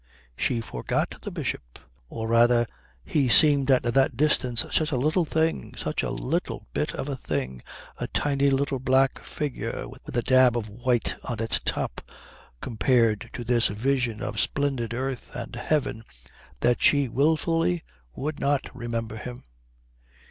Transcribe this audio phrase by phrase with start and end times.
[0.35, 1.77] She forgot the Bishop
[2.09, 2.65] or rather
[3.05, 7.15] he seemed at that distance such a little thing, such a little bit of a
[7.15, 7.61] thing,
[7.99, 12.01] a tiny little black figure with a dab of white on its top,
[12.61, 16.03] compared to this vision of splendid earth and heaven,
[16.61, 17.83] that she wilfully
[18.15, 19.43] would not remember him.